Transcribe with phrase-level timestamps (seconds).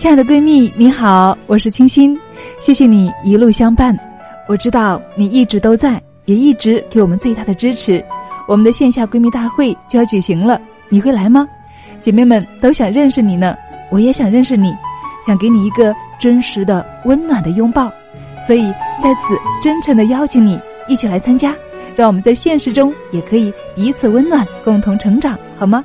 [0.00, 2.18] 亲爱的闺蜜，你好，我是清新，
[2.58, 3.94] 谢谢你一路相伴。
[4.48, 8.02] 我知道你一直都在，也一直给我们最大的支持。
[8.48, 11.46] 我们的线下闺蜜大会就要举行了，你会来吗？
[12.00, 13.54] 姐妹们都想认识你呢，
[13.90, 14.74] 我也想认识你，
[15.26, 17.92] 想给你一个真实的、温暖的拥抱。
[18.46, 21.54] 所以在此真诚的邀请你一起来参加，
[21.94, 25.84] 让我们在现实中也可以彼此温暖，共同成长，好吗？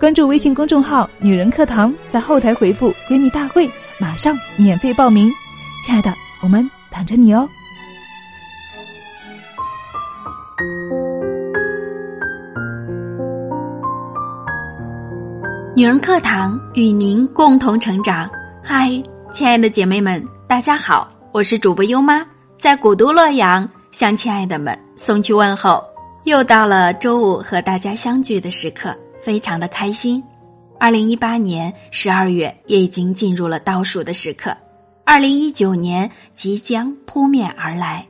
[0.00, 5.30] 关注微信公众号“女人课堂”，在后台回复“闺蜜大会”，马上免费报名。
[5.84, 6.10] 亲爱的，
[6.40, 7.46] 我们等着你哦。
[15.76, 18.28] 女人课堂与您共同成长。
[18.62, 18.90] 嗨，
[19.30, 22.26] 亲爱的姐妹们，大家好，我是主播优妈，
[22.58, 25.84] 在古都洛阳向亲爱的们送去问候。
[26.24, 28.96] 又到了周五和大家相聚的时刻。
[29.22, 30.22] 非常的开心，
[30.78, 34.56] 二零一八年十二月也已经进入了倒数的时刻，
[35.04, 38.06] 二零一九年即将扑面而来。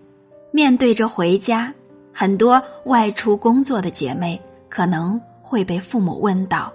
[0.53, 1.73] 面对着回家，
[2.13, 6.73] 很多外出工作的姐妹可能会被父母问到：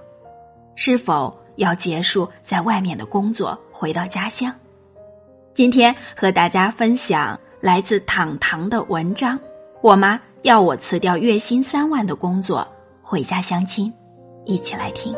[0.76, 4.54] 是否要结束在外面的工作，回到家乡？
[5.54, 9.40] 今天和大家分享来自糖糖的文章：
[9.82, 12.68] 我妈要我辞掉月薪三万的工作，
[13.02, 13.92] 回家相亲。
[14.46, 15.14] 一起来听。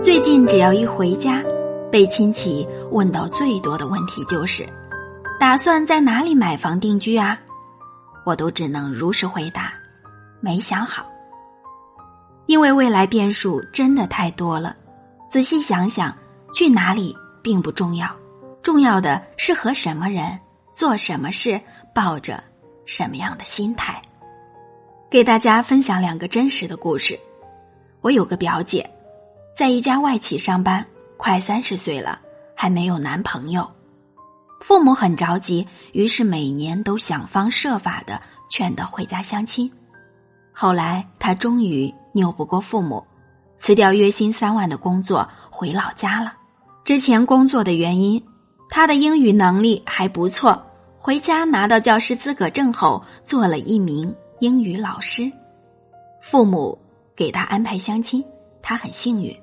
[0.00, 1.42] 最近只要一回家，
[1.90, 4.64] 被亲戚问到最多的问题就是：
[5.38, 7.38] 打算在哪里买房定居啊？
[8.24, 9.72] 我都只能如实回答，
[10.40, 11.06] 没想好。
[12.46, 14.76] 因为未来变数真的太多了。
[15.30, 16.14] 仔细想想，
[16.52, 18.08] 去哪里并不重要，
[18.62, 20.38] 重要的是和什么人。
[20.72, 21.60] 做什么事，
[21.94, 22.42] 抱着
[22.86, 24.00] 什么样的心态？
[25.10, 27.18] 给大家分享两个真实的故事。
[28.00, 28.88] 我有个表姐，
[29.54, 30.84] 在一家外企上班，
[31.18, 32.18] 快三十岁了，
[32.56, 33.70] 还没有男朋友。
[34.60, 39.70] 父母很着急，于是每年都想方设法的劝她回家相亲。
[40.52, 43.04] 后来，她终于拗不过父母，
[43.58, 46.32] 辞掉月薪三万的工作，回老家了。
[46.84, 48.24] 之前工作的原因。
[48.74, 50.58] 他的英语能力还不错，
[50.98, 55.30] 回家拿到教师资格证后，做了一名英语老师。
[56.22, 56.78] 父母
[57.14, 58.24] 给他安排相亲，
[58.62, 59.38] 他很幸运，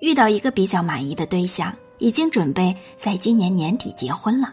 [0.00, 4.50] 遇到一个比较满意的对象，已经准备在今年年底结婚了。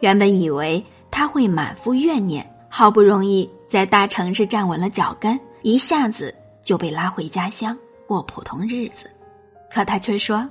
[0.00, 7.74] 原本以为他会满腹怨念，好不容易在大城市站稳了脚跟，一下子就被拉回家乡
[8.06, 9.10] 过普通日子，
[9.72, 10.46] 可他却说，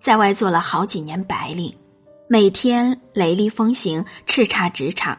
[0.00, 1.70] 在外做了好几年白领。
[2.32, 5.18] 每天雷厉风行，叱咤职场，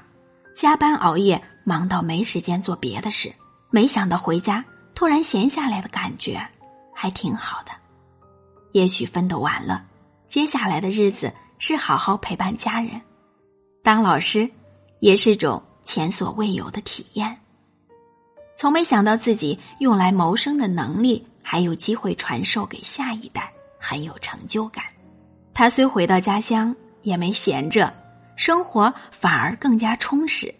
[0.56, 3.32] 加班熬夜，忙到没时间做别的事。
[3.70, 4.66] 没想到回家
[4.96, 6.44] 突然闲下来的感觉
[6.92, 7.72] 还挺好的。
[8.72, 9.86] 也许奋斗完了，
[10.28, 13.00] 接下来的日子是好好陪伴家人。
[13.84, 14.50] 当老师
[15.00, 17.38] 也是种前所未有的体验。
[18.56, 24.84] 从没想到自己用来谋生的能力还有机会传授给下一代，很有成就感。
[25.54, 26.76] 他虽回到家乡。
[27.04, 27.94] 也没闲着，
[28.36, 30.54] 生活反而更加充实。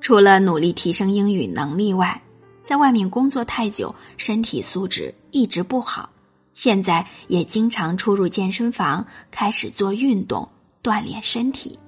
[0.00, 2.20] 除了努力提升英语能力外，
[2.62, 6.08] 在外面工作太久，身体素质一直不好。
[6.52, 10.48] 现在也经常出入健身房，开始做运动
[10.82, 11.78] 锻炼身体。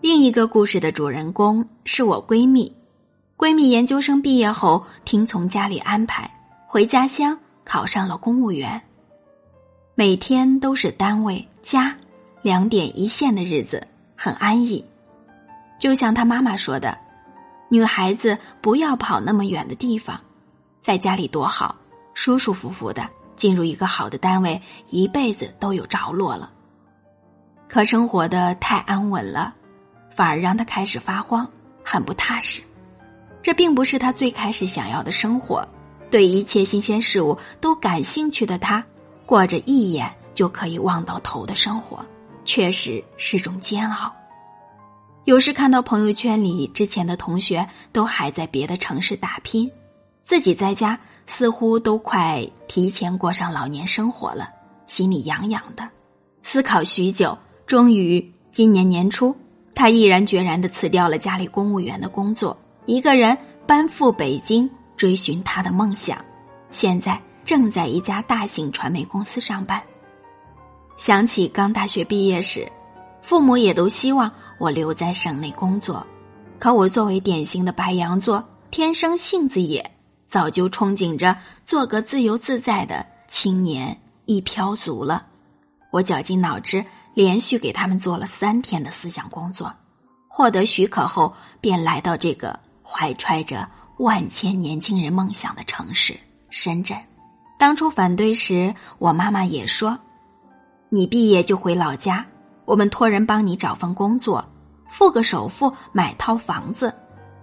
[0.00, 2.72] 另一个故事的主人公是我闺蜜。
[3.36, 6.30] 闺蜜研究生毕业后，听从家里安排，
[6.66, 8.80] 回家乡考上了公务员。
[9.94, 11.96] 每天都是单位家。
[12.48, 13.86] 两点一线的日子
[14.16, 14.82] 很安逸，
[15.78, 16.96] 就像他妈妈说的
[17.68, 20.18] ：“女孩子不要跑那么远的地方，
[20.80, 21.76] 在家里多好，
[22.14, 23.06] 舒舒服服的
[23.36, 24.58] 进入一个好的单位，
[24.88, 26.50] 一辈子都有着落了。”
[27.68, 29.54] 可生活的太安稳了，
[30.08, 31.46] 反而让他开始发慌，
[31.84, 32.62] 很不踏实。
[33.42, 35.68] 这并不是他最开始想要的生活。
[36.10, 38.82] 对一切新鲜事物都感兴趣的他，
[39.26, 42.02] 过着一眼就可以望到头的生活。
[42.48, 44.10] 确实是种煎熬。
[45.24, 49.70] 有时看到朋友圈里之前的同学都还在别的城市打拼，
[50.22, 54.48] 自己在家似乎都快提前过上老年生活了，
[54.86, 55.86] 心里痒痒的。
[56.42, 57.36] 思考许久，
[57.66, 59.36] 终于今年年初，
[59.74, 63.36] 他毅然决然的辞掉了家里公务员的工作，一个人
[63.66, 66.24] 奔赴北京追寻他的梦想。
[66.70, 69.82] 现在正在一家大型传媒公司上班。
[70.98, 72.70] 想起刚大学毕业时，
[73.22, 76.04] 父母也都希望我留在省内工作，
[76.58, 79.88] 可我作为典型的白羊座，天生性子野，
[80.26, 83.96] 早就憧憬着做个自由自在的青年
[84.26, 85.24] 一飘族了。
[85.92, 86.84] 我绞尽脑汁，
[87.14, 89.72] 连续给他们做了三天的思想工作，
[90.26, 93.66] 获得许可后，便来到这个怀揣着
[93.98, 96.18] 万千年轻人梦想的城市——
[96.50, 96.98] 深圳。
[97.56, 99.96] 当初反对时，我妈妈也说
[100.90, 102.24] ：“你毕业就回老家，
[102.64, 104.44] 我们托人帮你找份工作，
[104.88, 106.94] 付个首付买套房子，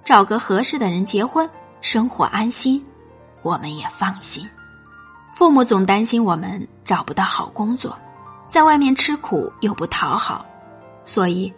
[0.03, 1.49] 找个合适的人结婚，
[1.81, 2.83] 生活安心，
[3.41, 4.47] 我们也放心。”
[5.35, 7.95] 父母总担心我们找不到好工作。
[8.47, 10.45] 在外面吃苦又不讨好，
[11.03, 11.51] 所以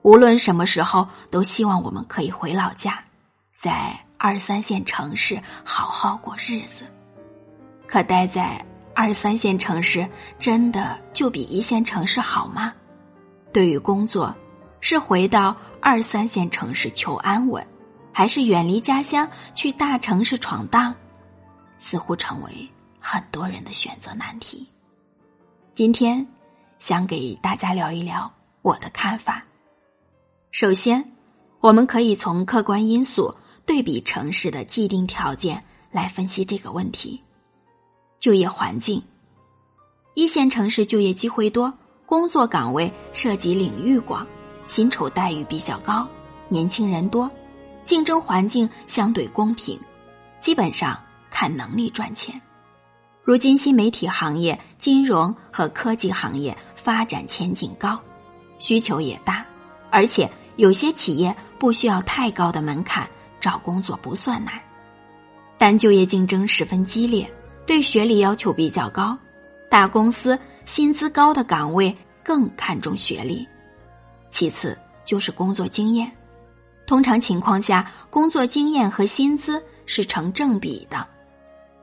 [0.00, 2.98] 无论什么时候都希望我们可以回老家，
[3.52, 6.84] 在二三线城市好好过日子。
[7.86, 10.06] 可待在二三线城市，
[10.38, 12.72] 真的就比一线城市好吗？
[13.52, 14.34] 对于工作，
[14.80, 17.66] 是回到二三线城市求安稳，
[18.12, 20.94] 还是远离家乡去大城市闯荡？
[21.78, 22.68] 似乎成为
[23.00, 24.68] 很多人的选择难题。
[25.74, 26.24] 今天，
[26.78, 28.30] 想给大家聊一聊
[28.60, 29.42] 我的看法。
[30.50, 31.02] 首先，
[31.60, 33.34] 我们可以从客观因素
[33.64, 37.20] 对比城市的既定条件来分析这个问题。
[38.22, 39.02] 就业环境，
[40.14, 41.74] 一线城市就业机会多，
[42.06, 44.24] 工作岗位涉及领域广，
[44.68, 46.06] 薪酬待遇比较高，
[46.46, 47.28] 年轻人多，
[47.82, 49.76] 竞争环境相对公平，
[50.38, 50.96] 基本上
[51.32, 52.40] 看能力赚钱。
[53.24, 58.00] 如今，新媒体行业、金融和科技行业发展前景高，
[58.60, 59.44] 需求也大，
[59.90, 63.04] 而且有些企业不需要太高的门槛，
[63.40, 64.54] 找工作不算难。
[65.58, 67.28] 但就业竞争十分激烈，
[67.66, 69.16] 对学历要求比较高，
[69.68, 73.46] 大公司薪资高的岗位更看重学历。
[74.30, 76.10] 其次就是工作经验，
[76.86, 81.06] 通常情况下，工作经验和薪资是成正比的。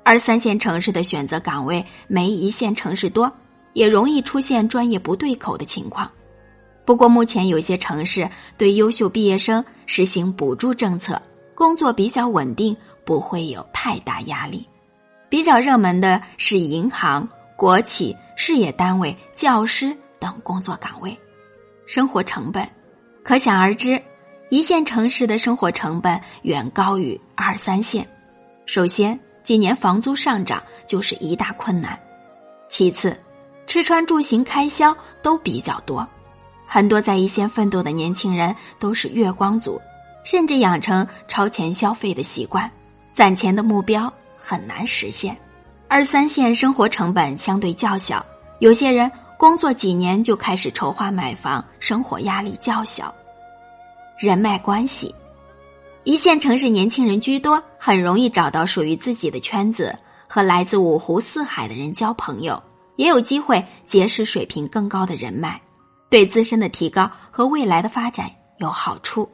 [0.03, 3.31] 而三线城市的选择岗位没一线城市多，
[3.73, 6.09] 也容易出现专业不对口的情况。
[6.85, 8.27] 不过，目前有些城市
[8.57, 11.21] 对优秀毕业生实行补助政策，
[11.53, 14.67] 工作比较稳定，不会有太大压力。
[15.29, 21.15] 比较热门的是银行、国企、事业单位、教师等工作岗位。
[21.85, 22.67] 生活成本，
[23.23, 24.01] 可想而知，
[24.49, 28.05] 一线城市的生活成本远高于二三线。
[28.65, 31.97] 首先，今年房租上涨就是一大困难，
[32.67, 33.17] 其次，
[33.65, 36.07] 吃穿住行开销都比较多，
[36.67, 39.81] 很多在一线奋斗的年轻人都是月光族，
[40.23, 42.69] 甚至养成超前消费的习惯，
[43.13, 44.11] 攒钱的目标
[44.49, 45.37] 很难实现。
[45.87, 48.25] 二三线生活成本相对较小，
[48.57, 53.13] 有些人工作几年就开始筹划买房，生活压力较小。
[54.17, 55.13] 人脉关系。
[56.03, 59.95] 一线城市年轻人居多，很容易找到属于自己的圈子，
[60.27, 62.59] 和来自五湖四海的人交朋友，
[62.95, 65.61] 也有机会结识水平更高的人脉，
[66.09, 69.29] 对自身的提高和未来的发展有好处。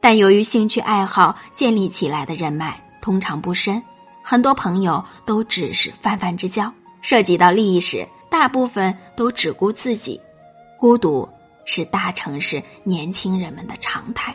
[0.00, 3.82] 但由于兴趣爱好建立起来的人脉通常不深，
[4.30, 6.70] 很多朋友都只是泛泛之交，
[7.00, 10.20] 涉及到利益时，大部分都只顾自己，
[10.78, 11.26] 孤独
[11.64, 14.34] 是大城市年轻人们的常态。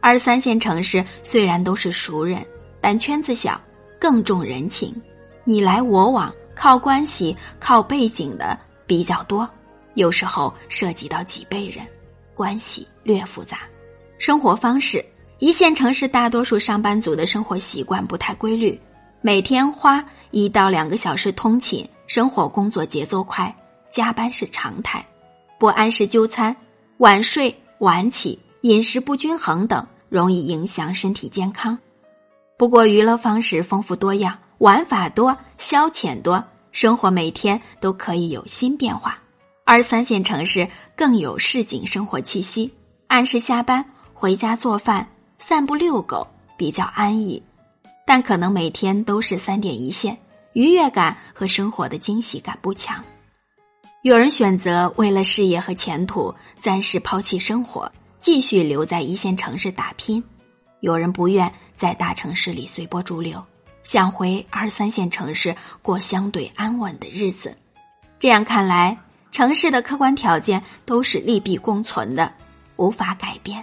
[0.00, 2.46] 二三线城市虽然都是熟人，
[2.80, 3.60] 但圈子小，
[3.98, 4.94] 更重人情，
[5.42, 9.50] 你来我往，靠关系、靠背景的比较多，
[9.94, 11.84] 有时候涉及到几辈人，
[12.32, 13.62] 关系略复杂。
[14.18, 15.04] 生活方式，
[15.38, 18.80] 一线城市大多数上班族的生活习惯不太规律，
[19.20, 23.54] 每天花一到两个小时通勤，生活工作节奏快，
[23.90, 25.04] 加班是常态，
[25.58, 26.54] 不按时就餐，
[26.98, 29.86] 晚睡晚起，饮食不均衡等。
[30.10, 31.76] 容易影响身体健康。
[32.56, 39.18] 不过，娱乐方式丰富多样，玩法多，消遣多，生活每天都可以有新变化。
[39.64, 42.72] 而三线城市更有市井生活气息，
[43.08, 45.04] 按时下班回家做饭、
[45.46, 47.42] 散步遛狗，比较安逸。
[48.06, 50.16] 但可能每天都是三点一线，
[50.54, 53.04] 愉悦感和生活的惊喜感不强。
[54.00, 57.92] 有人选择为了事业和前途，暂时抛弃生活。
[58.20, 60.24] 继续留在一线城市打拼，
[60.80, 63.44] 有人不愿在大城市里随波逐流，
[63.82, 67.54] 想回二三线城市过相对安稳的日子。
[68.18, 68.96] 这样看来，
[69.30, 72.32] 城市的客观条件都是利弊共存的，
[72.76, 73.62] 无法改变。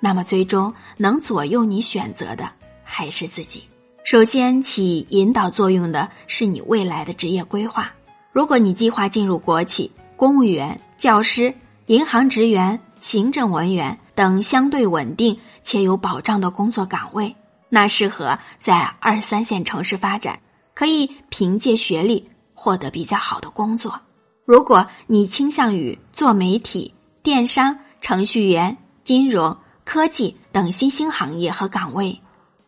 [0.00, 2.50] 那么，最终能左右你选择的
[2.82, 3.62] 还是自己。
[4.02, 7.92] 首先起引导作用的是你未来的职业规划。
[8.32, 11.54] 如果你计划进入国企、公务员、教师、
[11.86, 12.80] 银行职员。
[13.00, 17.34] 行政文员等相对稳定且有保障的工作岗位，
[17.70, 20.38] 那适合在二三线城市发展，
[20.74, 23.98] 可以凭借学历获得比较好的工作。
[24.44, 26.92] 如果你倾向于做媒体、
[27.22, 29.56] 电商、程序员、金融、
[29.92, 32.16] 科技等新兴行业和岗位，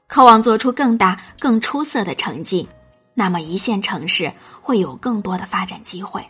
[0.08, 2.68] 渴望做出更大、更出色的成绩，
[3.14, 6.20] 那么一线城市会有更多的发展机会。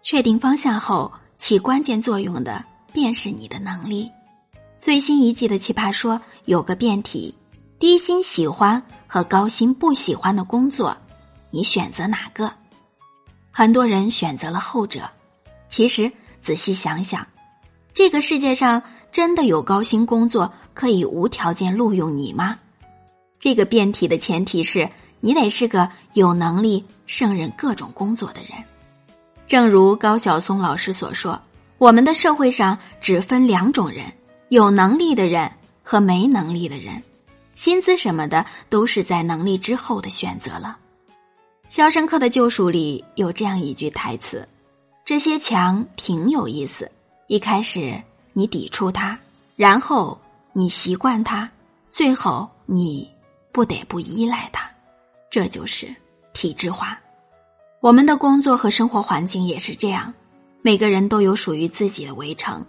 [0.00, 4.08] 确定方向后，起关键作用的便是你的能力。
[4.78, 6.14] 最新一季的《奇葩说》
[6.44, 7.34] 有个辩题：
[7.80, 10.96] 低薪喜欢和高薪不喜欢的工作，
[11.50, 12.48] 你选择哪个？
[13.50, 15.02] 很多人选择了后者。
[15.68, 16.08] 其实
[16.40, 17.26] 仔细想想，
[17.92, 22.58] 这个世界上真的有高薪工作可以无条件录用你吗？
[23.38, 24.88] 这个辩题的前提是
[25.20, 28.52] 你得是个有能力胜任各种工作的人。
[29.46, 31.40] 正如高晓松老师所说
[31.78, 34.04] ：“我们的社会上只分两种人。”
[34.50, 35.50] 有能力的人
[35.82, 37.02] 和没能力的人，
[37.54, 40.78] 薪资什么的都是在能力之后的选择了。
[41.68, 44.48] 《肖申克的救赎》里有这样一句台词
[45.04, 46.90] ：“这些墙挺有意思，
[47.26, 48.02] 一开始
[48.38, 49.18] 你抵触它，
[49.56, 50.16] 然后
[50.52, 51.50] 你习惯它，
[51.90, 53.12] 最后你
[53.50, 54.70] 不得不依赖它。”
[55.28, 55.92] 这就是
[56.32, 56.96] 体制化。
[57.80, 60.14] 我们的工作和生活环境也是这样，
[60.62, 62.64] 每个人都有属于自己的围城。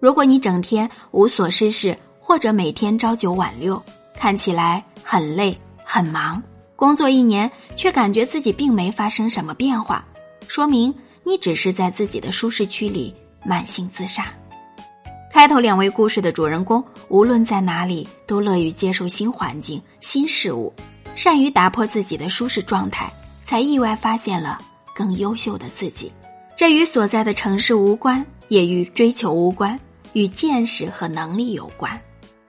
[0.00, 3.80] 如果你整天无所事事，或者每天朝九晚六，
[4.16, 5.54] 看起来很累
[5.84, 6.42] 很忙，
[6.74, 10.02] 工作一年却感觉自己并没发生什么变化，
[10.48, 13.14] 说明你只是在自己的舒适区里
[13.44, 14.32] 慢性自杀。
[15.32, 20.70] 开头两位故事的主人公，无论在哪里都乐于接受新环境、新事物，
[21.14, 23.10] 善于打破自己的舒适状态，
[23.42, 24.58] 才意外发现了
[24.94, 26.12] 更优秀的自己。
[26.54, 29.80] 这与所在的城市无关，也与追求无关。
[30.12, 31.98] 与见识和能力有关，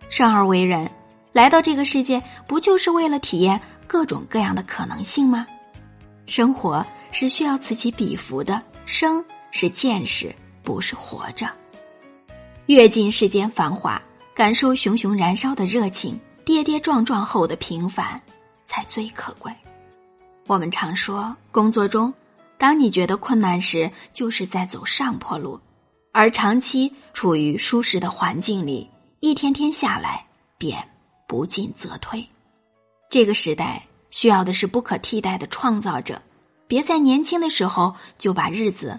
[0.10, 0.92] 生而为人，
[1.32, 5.48] 来到这个世界，不就是为了体验各种各样的可能性吗？
[6.26, 11.48] 生活是需要此起彼伏的，生是见识，不是活着。
[12.68, 14.02] 阅尽世间繁华，
[14.34, 18.22] 感受熊熊燃烧的热情，跌跌撞撞后的平凡，
[18.64, 19.52] 才最可贵。
[20.48, 22.14] 我们常说，工作中，
[22.58, 25.60] 当你觉得困难时，就是在走上坡路。
[26.14, 28.90] 而长期处于舒适的环境里，
[29.20, 30.26] 一天天下来
[30.58, 30.82] 便
[31.28, 32.26] 不进则退。
[33.10, 36.22] 这个时代需要的是不可替代的创造者，
[36.66, 38.98] 别在年轻的时候就把日子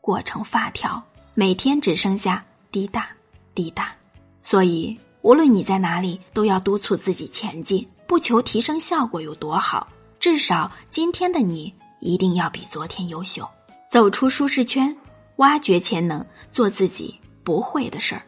[0.00, 1.00] 过成发条，
[1.34, 2.44] 每天只剩下
[2.74, 3.08] 滴答
[3.54, 3.94] 滴答。
[4.42, 9.86] 所以，无论你在哪里，都要督促自己前进，不求提升效果有多好，
[10.18, 13.48] 至少今天的你一定要比昨天优秀，
[13.88, 14.92] 走出舒适圈。
[15.36, 17.14] 挖掘潜能，做自己
[17.44, 18.22] 不会的事儿。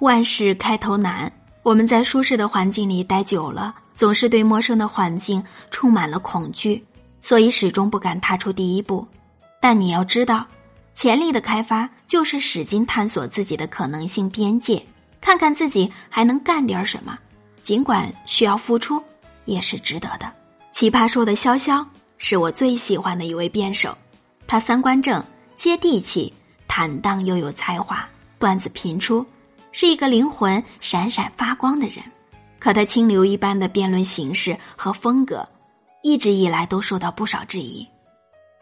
[0.00, 6.84] 万事开头难，我们在舒适的环境里待久了，总是对陌生的环境充满了恐惧，
[7.22, 9.06] 所以始终不敢踏出第一步。
[9.62, 10.46] 但你要知道，
[10.94, 14.84] 潜力的开发就是使劲探索自己的可能性边界，
[15.20, 17.18] 看看自己还能干点什么。
[17.62, 19.02] 尽管需要付出，
[19.44, 20.32] 也是值得的。
[20.72, 21.84] 奇葩说的潇潇
[22.18, 23.96] 是我最喜欢的一位辩手，
[24.46, 25.22] 他三观正。
[25.54, 26.32] 接地气、
[26.66, 28.04] 坦荡又有才华，
[28.36, 29.24] 段子频出，
[29.70, 32.02] 是一个灵魂闪闪发光的人。
[32.58, 35.48] 可他清流一般的辩论形式和风格，
[36.02, 37.86] 一直以来都受到不少质疑。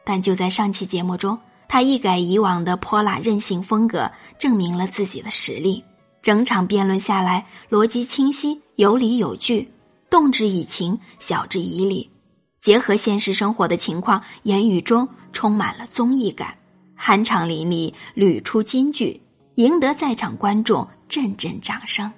[0.04, 1.38] 但就在上期节目中，
[1.72, 4.10] 他一改以往的泼辣任性风格，
[4.40, 5.84] 证明了自己的实力。
[6.20, 9.70] 整场辩论下来，逻辑清晰，有理有据，
[10.10, 12.10] 动之以情，晓之以理，
[12.58, 16.52] 结合现实生活的情况，言语中充满了综艺感。
[16.98, 19.22] 酣畅淋漓，屡出金句，
[19.54, 22.10] 赢得在场观众阵阵掌声。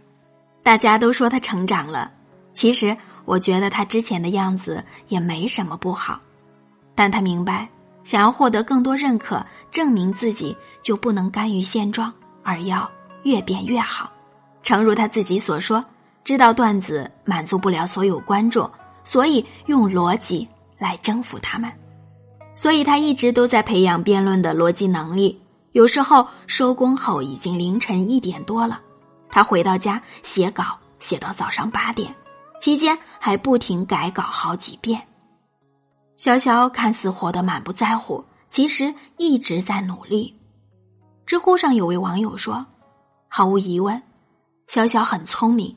[0.62, 2.10] 大家都说他成长了，
[2.54, 6.18] 其实我觉得他之前的样子也没什么不好。
[6.94, 7.68] 但他明白，
[8.04, 12.90] 想要获得更多认可，证明自己就不能甘于现状，而要
[13.22, 14.10] 越变越好。
[14.62, 15.84] 诚如他自己所说，
[16.24, 18.70] 知道段子满足不了所有观众，
[19.04, 20.46] 所以用逻辑
[20.78, 21.70] 来征服他们。
[22.54, 25.40] 所以他一直都在培养辩论的逻辑能力。
[25.72, 28.80] 有时候收工后已经凌晨一点多了，
[29.30, 32.14] 他回到家写稿写到早上八点，
[32.60, 35.00] 期间还不停改稿好几遍。
[36.16, 40.34] 潇潇看似活得满不在乎，其实一直在努力。
[41.26, 42.64] 知乎上有位网友说
[43.28, 44.00] ：“毫无疑问，
[44.68, 45.76] 潇潇很聪明，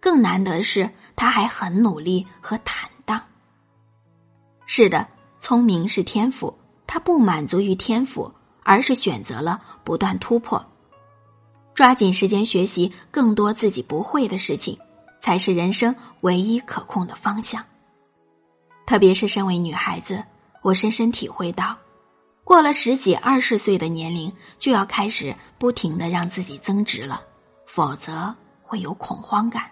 [0.00, 3.20] 更难得是他还很努力和坦荡。”
[4.66, 5.06] 是的。
[5.38, 6.52] 聪明是天赋，
[6.88, 8.28] 他不满足于天赋，
[8.64, 10.64] 而是选择了不断突破。
[11.72, 14.76] 抓紧时间学习更多自己不会的事情，
[15.20, 17.62] 才是人生唯一可控的方向。
[18.86, 20.22] 特别是身为女孩子，
[20.62, 21.76] 我深深体会到，
[22.44, 27.20] 过了十几二十岁的年龄，就要开始不停的让自己增值了，
[27.66, 29.64] 否则会有恐慌感。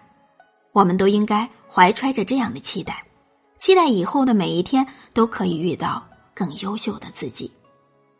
[0.73, 3.01] 我们都应该怀揣着这样的期待，
[3.57, 7.49] 期待以后的每一天都可以遇到更优秀的自己。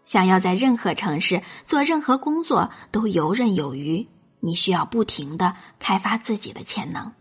[0.05, 4.07] 想要在任何城市做任何工作都游刃有余，
[4.39, 7.11] 你需要不停的开发自己的潜能。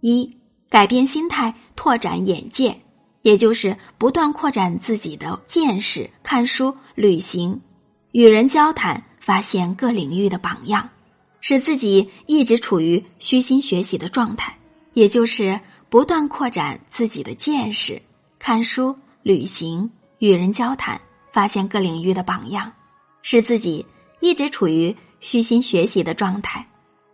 [0.00, 0.36] 一、
[0.74, 2.76] 改变心态，拓展眼界，
[3.22, 7.60] 也就是不断扩展自己的见识，看书、旅行、
[8.10, 10.88] 与人交谈，发现各领域的榜样。
[11.40, 14.52] 使自己一直处于虚心学习的状态，
[14.94, 18.02] 也就是不断扩展自己的见识，
[18.40, 19.88] 看书、旅行、
[20.18, 21.00] 与人交谈，
[21.30, 22.72] 发现各领域的榜样，
[23.22, 23.86] 使自己
[24.18, 26.66] 一直处于虚心学习的状态。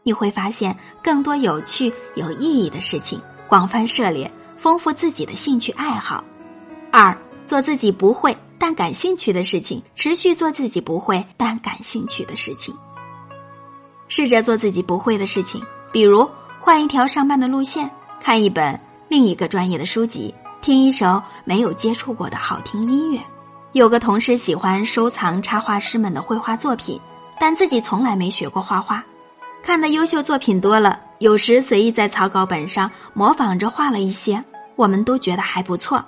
[0.02, 6.22] 你会发现更多有趣、有意义的事情，广泛涉猎，丰富自己的兴趣爱好。
[6.92, 12.72] 二，做自己不会但感兴趣的事情，持续做自己不会但感兴趣的事情。
[14.06, 16.24] 试着做自己不会的事情，比如
[16.60, 17.90] 换一条上班的路线，
[18.22, 18.78] 看一本
[19.08, 23.20] 另一个专业的书籍，听一首没有接触过的好听音乐。
[23.72, 27.00] 有个同事喜欢收藏插画师们的绘画作品，
[27.40, 29.04] 但自己从来没学过画画。
[29.62, 34.42] 看的优秀作品多了，有时随意在草稿本上模仿着画了一些，
[34.76, 36.04] 我们都觉得还不错。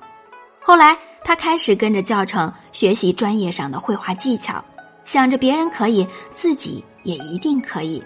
[0.60, 4.64] 后来他开始跟着教程学习专业上的绘画技巧，
[5.04, 6.84] 想着别人可以，自己。
[7.04, 8.00] 也一定可以。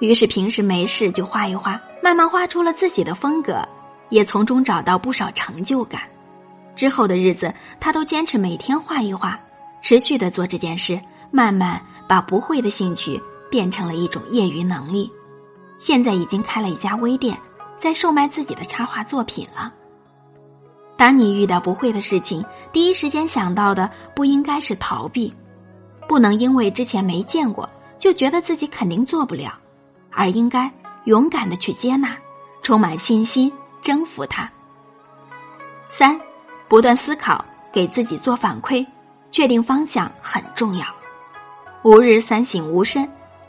[0.00, 3.64] 于是平时没事就画一画，慢慢画出了自己的风格，
[4.08, 6.02] 也从中找到不少成就感。
[6.74, 9.38] 之后的日子，他都坚持每天画一画，
[9.80, 15.10] 持续的做这件事，慢慢把不会的兴趣变成了一种业余能力。
[15.78, 17.38] 现在已经开了一家微店，
[17.76, 19.72] 在售卖自己的插画作品了。
[20.96, 25.32] 当你遇到不会的事情，第一时间想到的不应该是逃避，
[26.08, 27.68] 不能因为之前没见过。
[27.98, 29.58] 就觉得自己肯定做不了，
[30.12, 30.70] 而应该
[31.04, 32.14] 勇敢的去接纳，
[32.62, 34.48] 充满信心，征服它。
[35.90, 36.20] 三，
[36.68, 37.42] 不断思考，
[37.72, 38.86] 给自己做反馈，
[39.30, 40.86] 确定方向很重要。
[41.84, 43.08] 吾日三省吾身，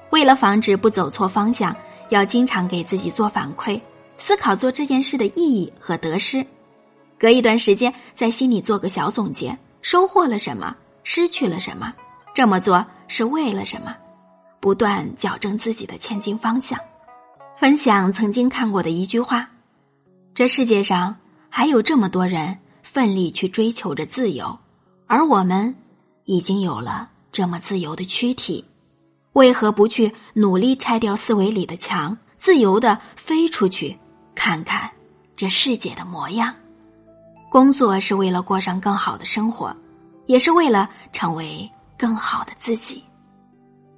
[0.10, 1.76] 为了防止不走错方向，
[2.10, 3.80] 要经常给自己做反馈，
[4.18, 6.46] 思考做这件事的意义和得失。
[7.18, 10.76] 隔一段时间，在心里做个小总结：收获了什么？
[11.04, 11.94] 失去了什么？
[12.34, 13.96] 这么做是为了什么？
[14.60, 16.80] 不断矫正自己的前进方向，
[17.56, 19.50] 分享曾经看过的一句话：
[20.34, 21.16] 这世界上
[21.50, 24.58] 还有这么多人奋力去追求着自由，
[25.06, 25.74] 而我们
[26.26, 28.64] 已经有了这么自由的躯体，
[29.38, 33.96] 为何不去努力拆掉思维里的墙，自由的飞出去，
[34.34, 34.90] 看看
[35.36, 36.52] 这世界的模样？
[37.48, 39.72] 工作是为了过上更好的生活，
[40.26, 43.04] 也是为了成为更好的自己。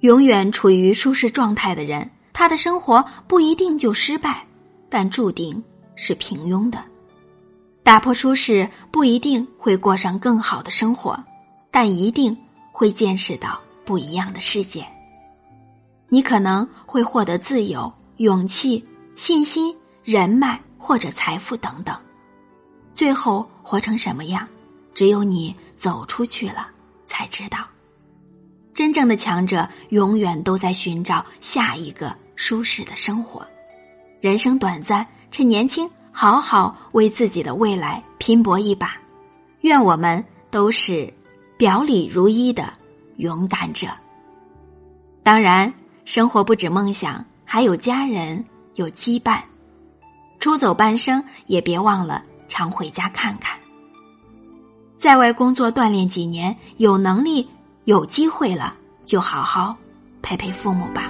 [0.00, 4.46] 永远处于舒适状态的人，他的生活不一定就失败，
[4.90, 5.62] 但注定
[5.96, 6.78] 是平庸的。
[7.82, 11.18] 打破舒适不一定会过上更好的生活，
[11.70, 12.36] 但一定
[12.72, 14.86] 会见识到不一样的世界。
[16.10, 21.96] 你可能会获得自由、勇气、信心、人脉或者财富等等。
[22.92, 24.46] 最后活成什么样，
[24.92, 26.68] 只有你走出去了
[27.06, 27.60] 才知道。
[28.74, 33.46] 真正的强者永远都在寻找下一个舒适的生活。
[34.20, 38.96] 人生短暂，趁年轻，好好为自己的未来拼搏一把。
[39.60, 41.12] 愿我们都是
[41.56, 42.72] 表里如一的
[43.16, 43.86] 勇敢者。
[45.22, 45.72] 当然，
[46.12, 48.44] 生活不止梦想，还有家人，
[48.74, 49.38] 有羁绊。
[50.40, 53.56] 出走半生，也别忘了常回家看看。
[54.98, 57.48] 在外工作锻炼几年，有能力。
[57.84, 59.76] 有机会了，就好好
[60.20, 61.08] 陪陪父母吧。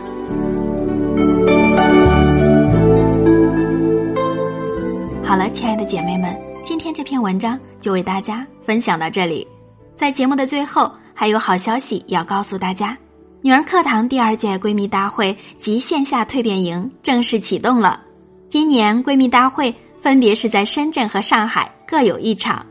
[5.24, 9.48] 好了，亲爱的姐妹们，今天这篇文章就为大家分享到这里。
[9.96, 12.94] 在节目的最后，还有好消息要告诉大家：
[13.42, 17.98] 女儿课堂第二届闺蜜大会及线下蜕变营正式启动了。
[18.50, 22.64] 今年闺蜜大会分别是在深圳和上海各有一场。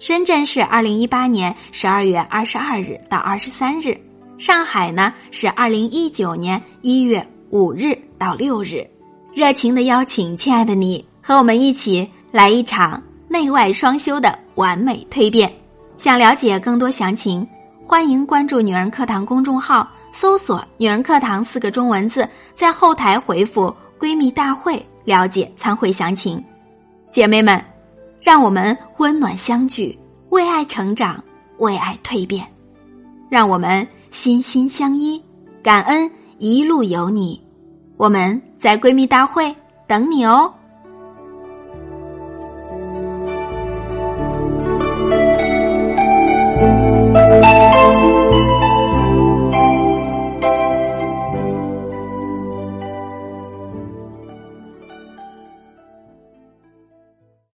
[0.00, 3.96] 深圳是二零一八年十二月二十二日到二十三日，
[4.38, 8.84] 上海呢是二零一九年一月五日到六日。
[9.32, 15.50] 热情的邀请，亲爱的你和我们一起来一场内外双修的完美蜕变。
[15.96, 17.46] 想了解更多详情，
[17.92, 23.64] 欢迎关注“女人课堂”公众号，搜索“女人课堂”四个中文字，在后台回复
[24.00, 26.42] “闺蜜大会”了解参会详情。
[27.10, 27.62] 姐妹们，
[28.18, 29.94] 让我们温暖相聚，
[30.30, 31.22] 为爱成长，
[31.58, 32.46] 为爱蜕变。
[33.28, 35.22] 让我们心心相依，
[35.62, 37.38] 感恩一路有你。
[37.98, 39.54] 我们在闺蜜大会
[39.86, 40.50] 等你哦。